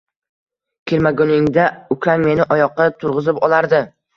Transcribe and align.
Kelmaganingda 0.91 1.67
ukang 1.97 2.25
meni 2.27 2.49
oyoqqa 2.57 2.89
turg‘izib 3.05 3.47
olardi” 3.49 3.87